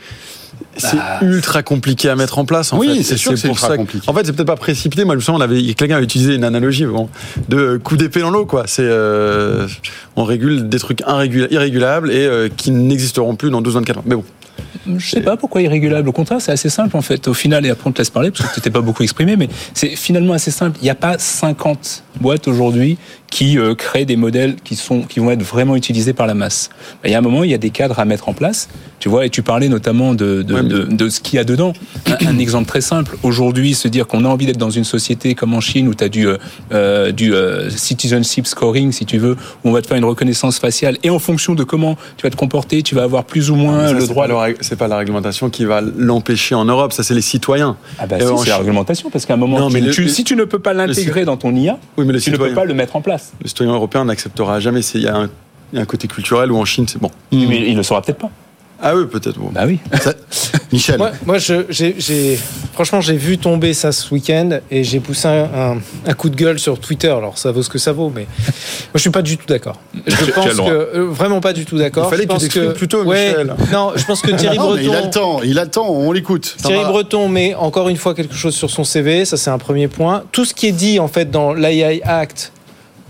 [0.77, 2.71] C'est ultra compliqué à mettre en place.
[2.73, 4.09] En Bah, Oui, c'est sûr que c'est pour ultra ça que- compliqué.
[4.09, 5.05] En fait, c'est peut-être pas précipité.
[5.05, 7.09] Moi, je me souviens, on avait, quelqu'un avait utilisé une analogie bon,
[7.49, 8.63] de coup d'épée dans l'eau, quoi.
[8.67, 9.67] C'est, euh,
[10.15, 14.03] on régule des trucs irrégula- irrégulables et euh, qui n'existeront plus dans 12-24 mois.
[14.07, 14.23] Mais bon.
[14.97, 16.07] Je sais pas pourquoi irrégulable.
[16.09, 17.27] Au contraire, c'est assez simple en fait.
[17.27, 19.35] Au final, et après on te laisse parler parce que tu t'es pas beaucoup exprimé,
[19.35, 20.77] mais c'est finalement assez simple.
[20.81, 22.97] Il n'y a pas 50 boîtes aujourd'hui
[23.29, 26.69] qui euh, créent des modèles qui sont qui vont être vraiment utilisés par la masse.
[27.03, 28.69] Il y a un moment, il y a des cadres à mettre en place.
[28.99, 31.39] Tu vois, et tu parlais notamment de de, Ouais, mais- de, de ce qu'il y
[31.39, 31.73] a dedans.
[32.07, 33.17] Un, un exemple très simple.
[33.23, 36.03] Aujourd'hui, se dire qu'on a envie d'être dans une société comme en Chine où tu
[36.03, 36.37] as du euh,
[36.71, 40.57] euh, du euh, citizenship scoring, si tu veux, où on va te faire une reconnaissance
[40.59, 43.55] faciale et en fonction de comment tu vas te comporter, tu vas avoir plus ou
[43.55, 44.27] moins Ça, le droit.
[44.61, 46.91] C'est pas la réglementation qui va l'empêcher en Europe.
[46.93, 47.77] Ça, c'est les citoyens.
[47.99, 50.03] Ah bah si, c'est la réglementation, parce qu'à un moment, Non, tu- mais le- tu-
[50.03, 52.37] le- si tu ne peux pas l'intégrer dans ton IA, Oui, mais le tu ne
[52.37, 53.16] peux pas le mettre en place.
[53.41, 54.81] Le citoyen européen n'acceptera jamais.
[54.93, 55.29] Il y, a un-
[55.73, 57.11] il y a un côté culturel où en Chine, c'est bon.
[57.31, 58.29] Mais il le saura peut-être pas.
[58.79, 59.39] Ah oui, peut-être.
[59.39, 59.49] bon.
[59.51, 59.79] Bah oui.
[59.99, 60.13] Ça-
[60.71, 60.99] Michel.
[61.25, 61.63] Moi, je,
[62.73, 66.35] franchement, j'ai vu tomber ça ce week-end et j'ai poussé un, un- un coup de
[66.35, 67.07] gueule sur Twitter.
[67.09, 69.79] Alors, ça vaut ce que ça vaut, mais moi, je suis pas du tout d'accord.
[70.05, 72.05] Je pense que euh, vraiment pas du tout d'accord.
[72.07, 73.55] Il fallait Je que tu pense t'exprimes plus tôt, Ouais, Michel.
[73.71, 75.09] Non, je pense que Thierry Non, mais il a le Breton.
[75.09, 76.55] temps, il a le temps, on l'écoute.
[76.61, 76.89] Thierry va.
[76.89, 80.23] Breton met encore une fois quelque chose sur son CV, ça c'est un premier point.
[80.31, 82.51] Tout ce qui est dit en fait dans l'AI Act,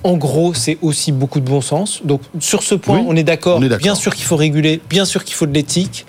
[0.03, 2.01] en gros, c'est aussi beaucoup de bon sens.
[2.03, 3.59] Donc sur ce point, Oui, on est d'accord.
[3.59, 6.05] Bien sûr qu'il faut réguler, bien sûr qu'il faut de l'éthique,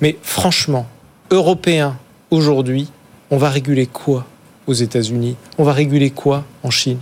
[0.00, 0.86] mais franchement,
[1.30, 1.96] européen
[2.30, 2.88] aujourd'hui,
[3.30, 4.26] on va réguler quoi
[4.66, 5.36] aux États-Unis?
[5.56, 6.98] On va réguler quoi en Chine?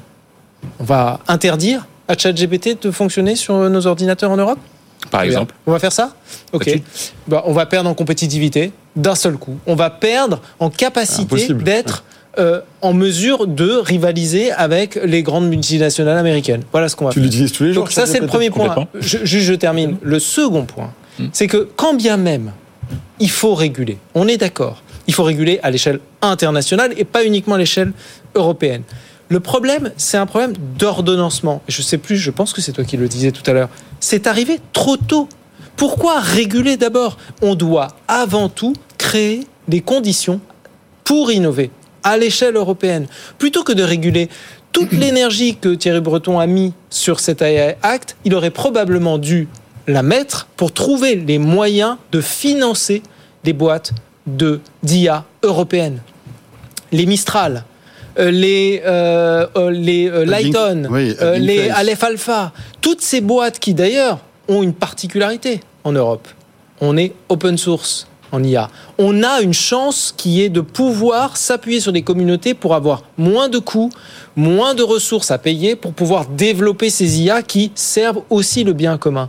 [0.81, 4.59] On va interdire à ChatGPT de fonctionner sur nos ordinateurs en Europe?
[5.11, 5.55] Par exemple.
[5.67, 6.15] on va faire ça?
[6.53, 6.81] Ok.
[7.29, 9.57] Bah, on va perdre en compétitivité d'un seul coup.
[9.67, 12.05] On va perdre en capacité d'être
[12.39, 16.63] euh, en mesure de rivaliser avec les grandes multinationales américaines.
[16.73, 17.25] Voilà ce qu'on va Tu faire.
[17.25, 17.85] l'utilises tous les jours.
[17.85, 18.87] Donc ça, c'est le premier point.
[18.95, 19.97] Je, juste, je termine.
[20.03, 21.29] Le second point, Hmm.
[21.33, 22.53] c'est que quand bien même
[23.21, 27.55] il faut réguler, on est d'accord, il faut réguler à l'échelle internationale et pas uniquement
[27.55, 27.93] à l'échelle
[28.35, 28.83] européenne.
[29.31, 31.63] Le problème, c'est un problème d'ordonnancement.
[31.69, 33.71] Je sais plus, je pense que c'est toi qui le disais tout à l'heure.
[33.99, 35.27] C'est arrivé trop tôt.
[35.77, 37.17] Pourquoi réguler d'abord?
[37.41, 40.41] On doit avant tout créer des conditions
[41.03, 41.71] pour innover
[42.07, 43.07] à l'échelle européenne.
[43.37, 44.29] Plutôt que de réguler
[44.73, 49.49] toute l'énergie que Thierry Breton a mis sur cet AI Act, il aurait probablement dû
[49.89, 53.03] la mettre pour trouver les moyens de financer
[53.45, 53.93] des boîtes
[54.27, 56.01] de d'IA européennes.
[56.93, 57.65] Les Mistral,
[58.19, 61.71] euh, les, euh, euh, les Lighton, oui, les.
[61.71, 66.27] Aleph Alpha, toutes ces boîtes qui d'ailleurs ont une particularité en Europe.
[66.81, 68.71] On est open source en IA.
[68.99, 73.49] On a une chance qui est de pouvoir s'appuyer sur des communautés pour avoir moins
[73.49, 73.91] de coûts,
[74.37, 78.99] moins de ressources à payer pour pouvoir développer ces IA qui servent aussi le bien
[78.99, 79.29] commun.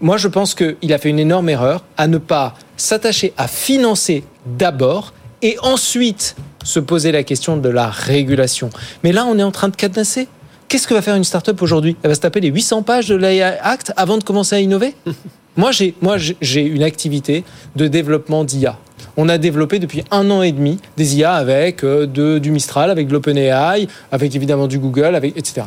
[0.00, 4.24] Moi, je pense qu'il a fait une énorme erreur à ne pas s'attacher à financer
[4.46, 8.70] d'abord et ensuite se poser la question de la régulation.
[9.02, 10.28] Mais là, on est en train de cadenasser.
[10.68, 11.96] Qu'est-ce que va faire une start-up aujourd'hui?
[12.02, 14.94] Elle va se taper les 800 pages de l'AI Act avant de commencer à innover?
[15.56, 17.44] Moi, j'ai, moi, j'ai une activité
[17.76, 18.78] de développement d'IA.
[19.16, 22.90] On a développé depuis un an et demi des IA avec euh, de, du Mistral,
[22.90, 25.62] avec de l'OpenAI, avec évidemment du Google, avec, etc.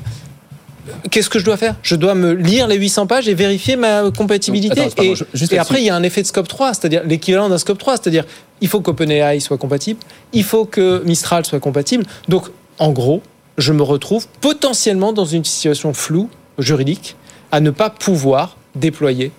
[1.12, 1.76] Qu'est-ce que je dois faire?
[1.84, 4.82] Je dois me lire les 800 pages et vérifier ma compatibilité.
[4.82, 7.50] Attends, pardon, et, et après, il y a un effet de scope 3, c'est-à-dire l'équivalent
[7.50, 8.26] d'un scope 3, c'est-à-dire
[8.62, 10.00] il faut qu'OpenAI soit compatible,
[10.34, 12.06] il faut que Mistral soit compatible.
[12.28, 13.22] Donc, en gros,
[13.58, 17.16] je me retrouve potentiellement dans une situation floue juridique
[17.52, 19.32] à ne pas pouvoir déployer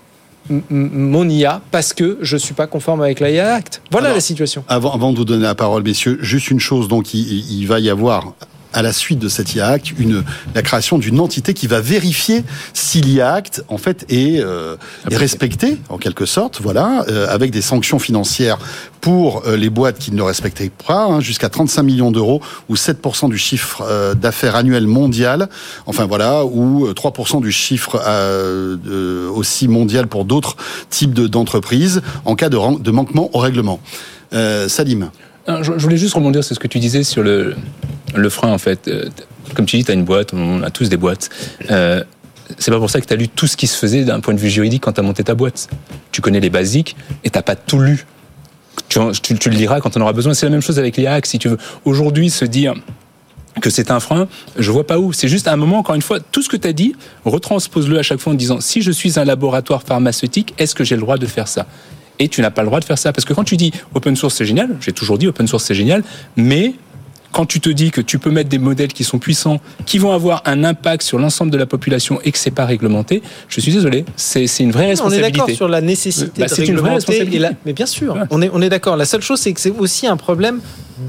[0.70, 3.82] mon IA parce que je suis pas conforme avec l'IA Act.
[3.90, 4.64] Voilà Alors, la situation.
[4.68, 6.88] Avant, avant de vous donner la parole, messieurs, juste une chose.
[6.88, 8.34] Donc, il, il va y avoir
[8.72, 10.22] à la suite de cet IA Act, une,
[10.54, 14.76] la création d'une entité qui va vérifier si l'IA Act, en fait, est, euh,
[15.11, 18.59] est respecté, en quelque sorte, voilà, euh, avec des sanctions financières
[19.00, 22.74] pour euh, les boîtes qui ne le respectaient pas, hein, jusqu'à 35 millions d'euros, ou
[22.74, 25.48] 7% du chiffre euh, d'affaires annuel mondial,
[25.87, 30.57] enfin voilà, ou euh, 3% du chiffre euh, aussi mondial pour d'autres
[30.90, 33.81] types de- d'entreprises, en cas de, de manquement au règlement.
[34.35, 35.11] Euh, Salim.
[35.62, 37.57] Je voulais juste rebondir sur ce que tu disais sur le,
[38.14, 38.88] le frein, en fait.
[38.88, 39.09] Euh,
[39.55, 41.31] Comme tu dis, tu as une boîte, on a tous des boîtes.
[41.71, 42.03] Euh,
[42.59, 44.35] c'est pas pour ça que tu as lu tout ce qui se faisait d'un point
[44.35, 45.68] de vue juridique quand tu as monté ta boîte.
[46.12, 48.07] Tu connais les basiques et t'as pas tout lu.
[48.88, 50.35] Tu, le liras quand on aura besoin.
[50.35, 51.27] C'est la même chose avec l'IAC.
[51.27, 52.75] Si tu veux aujourd'hui se dire
[53.61, 55.12] que c'est un frein, je vois pas où.
[55.12, 56.94] C'est juste à un moment, encore une fois, tout ce que tu as dit,
[57.25, 60.94] retranspose-le à chaque fois en disant si je suis un laboratoire pharmaceutique, est-ce que j'ai
[60.94, 61.66] le droit de faire ça?
[62.18, 63.12] Et tu n'as pas le droit de faire ça.
[63.12, 65.75] Parce que quand tu dis open source, c'est génial, j'ai toujours dit open source, c'est
[65.75, 66.03] génial,
[66.37, 66.75] mais
[67.33, 70.12] quand tu te dis que tu peux mettre des modèles qui sont puissants, qui vont
[70.12, 73.73] avoir un impact sur l'ensemble de la population et que c'est pas réglementé, je suis
[73.73, 75.31] désolé, c'est une vraie On est responsabilité.
[75.33, 76.95] d'accord sur la nécessité Bah, de c'est une vraie réglementer.
[76.95, 77.37] responsabilité.
[77.37, 78.21] et la- Mais bien sûr, Ouais.
[78.31, 78.97] on est, on est d'accord.
[78.97, 80.61] La seule chose, c'est que c'est aussi un problème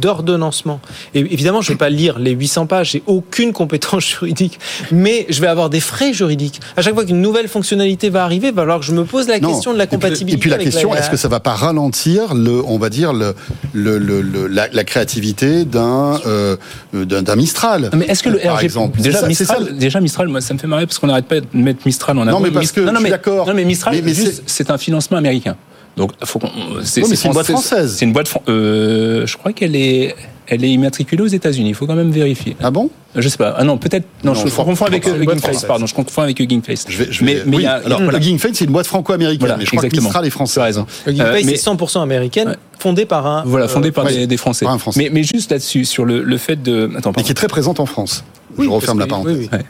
[0.02, 0.80] d'ordonnancement.
[1.14, 4.60] Et évidemment, je ne vais pas lire les 800 pages, j'ai aucune compétence juridique,
[4.92, 6.60] mais je vais avoir des frais juridiques.
[6.78, 9.28] À chaque fois qu'une nouvelle fonctionnalité va arriver, il va falloir que je me pose
[9.28, 9.50] la Non.
[9.54, 10.38] question de la Et puis- compatibilité.
[10.38, 12.90] Et puis, la avec question, la- est-ce que ça va pas ralentir le, on va
[12.90, 13.34] dire le,
[13.74, 16.56] le, le- le- la, la créativité d'un euh,
[16.94, 17.90] d'un Mistral?
[17.96, 20.68] Mais est-ce que le par RGPD déjà Mistral, ça, déjà Mistral, moi ça me fait
[20.68, 22.40] marrer parce qu'on n'arrête pas de mettre Mistral en avant.
[22.40, 23.48] mais parce Mist- que non, non, je suis mais, d'accord.
[23.48, 25.56] Non mais Mistral, Mais- mais juste, c'est un financement américain.
[26.00, 26.50] Donc faut qu'on.
[26.84, 27.96] C'est Oui, mais c'est une boîte française.
[27.98, 28.28] C'est une boîte.
[28.30, 30.16] fran- Euh, je crois qu'elle est.
[30.52, 31.70] Elle est immatriculée aux États-Unis.
[31.70, 32.56] Il faut quand même vérifier.
[32.60, 32.90] Ah bon?
[33.16, 33.54] Je sais pas.
[33.56, 34.06] Ah non, peut-être.
[34.24, 35.10] Non, Non, je, je confonds je avec pas.
[35.10, 35.66] euh, C'est une boîte Hugging Face.
[35.66, 36.86] Pardon, je confonds avec Hugging Face.
[36.90, 38.18] Je vais, je mais vais- mais il oui, y a- alors voilà.
[38.18, 40.02] Hugging Face, c'est une boîte franco-américaine, Voilà, mais je crois exactement.
[40.02, 40.62] que Mistral est Tu as français.
[40.64, 40.88] raison.
[41.06, 42.56] Hugging Euh, Face mais- est 100% américaine, Ouais.
[42.80, 43.44] fondée par un.
[43.46, 44.66] Voilà, fondé par ouais, des, des Français.
[44.66, 45.00] par un Français.
[45.04, 46.86] Mais, mais juste là-dessus, sur le, le fait de.
[46.86, 47.22] Attends, Mais pardon.
[47.22, 48.24] qui est très présente en France.
[48.58, 49.38] Oui, je referme la parenthèse.
[49.38, 49.60] oui, oui.